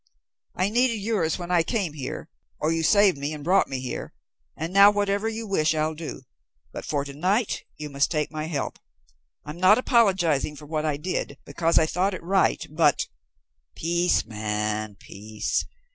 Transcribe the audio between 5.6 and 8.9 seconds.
I'll do, but for to night you must take my help.